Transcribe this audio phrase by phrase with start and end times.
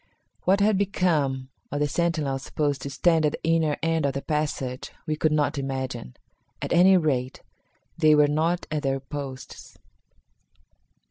[0.45, 4.23] What had become of the sentinels supposed to stand at the inner end of the
[4.23, 6.15] passage we could not imagine.
[6.59, 7.43] At any rate,
[7.99, 9.77] they were not at their posts.